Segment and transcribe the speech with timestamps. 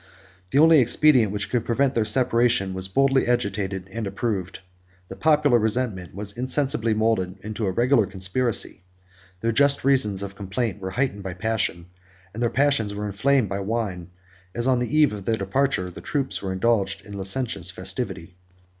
[0.49, 4.59] The only expedient which could prevent their separation was boldly agitated and approved;
[5.09, 8.81] the popular resentment was insensibly moulded into a regular conspiracy;
[9.41, 11.85] their just reasons of complaint were heightened by passion,
[12.33, 14.09] and their passions were inflamed by wine;
[14.55, 18.33] as, on the eve of their departure, the troops were indulged in licentious festivity.